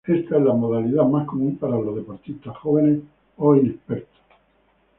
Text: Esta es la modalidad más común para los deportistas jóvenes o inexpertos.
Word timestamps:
Esta 0.03 0.35
es 0.37 0.41
la 0.41 0.53
modalidad 0.55 1.03
más 1.05 1.27
común 1.27 1.57
para 1.57 1.75
los 1.77 1.95
deportistas 1.95 2.57
jóvenes 2.57 3.03
o 3.37 3.55
inexpertos. 3.55 4.17